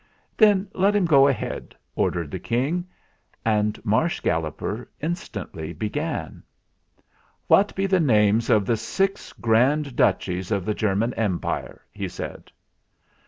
[0.35, 2.87] "Then let him go ahead!" ordered the King,
[3.45, 6.41] and Marsh Galloper instantly began.
[7.45, 12.51] "What be the names of the six Grand Duchies of the German Empire?" he said.